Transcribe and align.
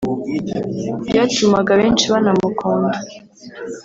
byatumaga 1.07 1.71
benshi 1.79 2.05
banamukunda 2.13 2.93